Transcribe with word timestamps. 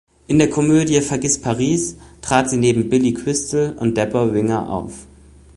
In 0.25 0.39
der 0.39 0.49
Komödie 0.49 0.99
Vergiß 0.99 1.41
Paris 1.43 1.95
trat 2.23 2.49
sie 2.49 2.57
neben 2.57 2.89
Billy 2.89 3.13
Crystal 3.13 3.75
und 3.77 3.95
Debra 3.97 4.33
Winger 4.33 4.67
auf. 4.67 5.05